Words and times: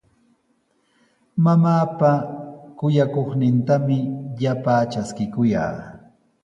Mamaapa 1.43 2.11
kuyakuynintami 2.79 3.97
llapaa 4.39 4.83
traskikuyaa. 4.91 5.75